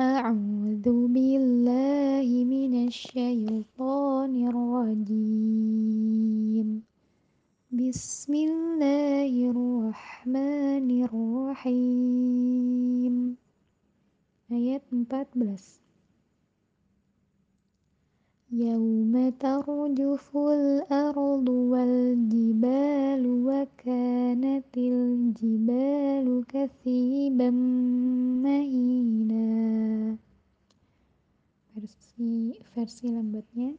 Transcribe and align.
أعوذ 0.00 1.12
بالله 1.12 2.24
من 2.24 2.88
الشيطان 2.88 4.32
الرجيم. 4.48 5.68
بسم 7.68 8.32
الله 8.34 9.32
الرحمن 9.52 10.88
الرحيم. 11.04 13.14
Ayat 14.48 14.88
14 14.88 15.80
يوم 18.52 19.32
ترجف 19.40 20.36
الأرض 20.36 21.48
والجبال 21.48 23.26
وكانت 23.46 24.76
الجبال 24.76 26.44
كثيبا 26.48 27.50
versi 32.20 32.52
versi 32.76 33.08
lambatnya. 33.08 33.72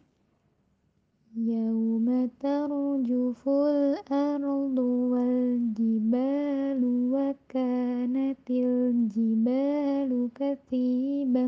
يوم 1.31 2.29
ترجف 2.39 3.49
الأرض 3.49 4.77
والجبال 5.13 6.81
وكانت 7.13 8.49
الجبال 8.49 10.29
كثيبا 10.35 11.47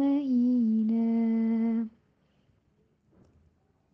مهينا 0.00 1.12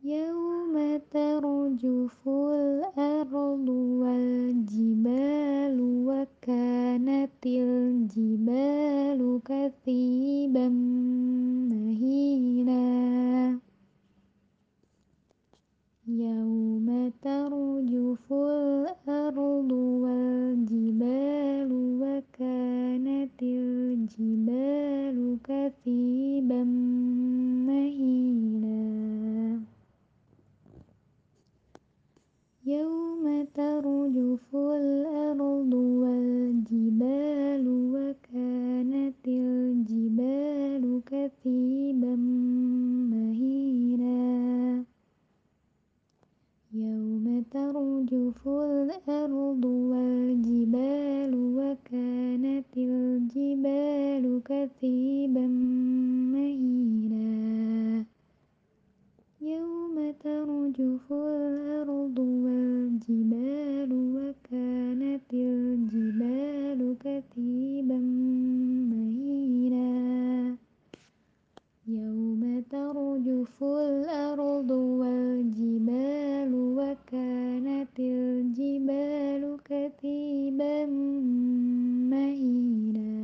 يوم 0.05 0.75
ترجف 1.11 2.28
الأرض 2.28 3.69
والجبال 4.00 5.78
وكانت 6.09 7.47
الجبال 7.47 9.41
كثيبا 9.45 10.69
مهينا 10.69 10.95
يوم 16.09 17.12
ترجف 17.23 18.33
الأرض 18.33 19.73
والجبال 19.73 21.71
وكانت 21.73 23.43
الجبال 23.43 25.39
كثيبا 25.45 26.65
مهينا 27.67 28.81
يوم 32.67 33.47
ترجف 33.55 34.57
الأرض 34.57 35.75
والجبال 35.75 36.45
يوم 46.78 47.44
ترجف 47.50 48.48
الأرض 48.48 49.64
والجبال 49.64 51.32
وكانت 51.58 52.72
الجبال 52.77 54.41
كثيبا 54.44 55.47
مهينا 56.32 58.04
يوم 59.41 59.97
ترجف 60.24 61.12
الأرض 61.12 62.19
والجبال 62.19 63.91
وكانت 64.16 65.32
الجبال 65.32 66.97
كثيبا 67.04 67.98
مهينا 68.91 69.86
يوم 71.88 72.62
ترجف 72.70 73.64
الأرض 73.64 74.45
وكانت 76.76 77.98
الجبال 77.98 79.42
كثيبا 79.64 80.87
مهينا 82.12 83.14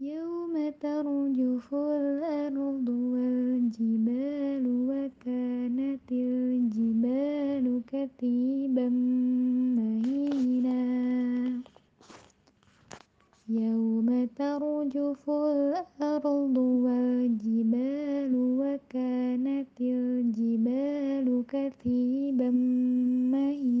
يوم 0.00 0.54
ترجف 0.80 1.74
الأرض 1.74 2.88
والجبال 2.88 4.64
وكانت 4.90 6.12
الجبال 6.12 7.82
كثيبا 7.92 8.88
مهينا 9.78 10.82
يوم 13.48 14.28
ترجف 14.36 15.30
الأرض 15.30 16.58
والجبال 16.58 17.49
कथि 21.54 22.32
मयि। 22.50 23.79